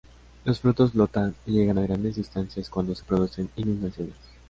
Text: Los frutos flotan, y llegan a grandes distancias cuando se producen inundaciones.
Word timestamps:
Los 0.45 0.59
frutos 0.61 0.93
flotan, 0.93 1.35
y 1.45 1.51
llegan 1.51 1.77
a 1.77 1.83
grandes 1.83 2.15
distancias 2.15 2.71
cuando 2.71 2.95
se 2.95 3.03
producen 3.03 3.51
inundaciones. 3.55 4.15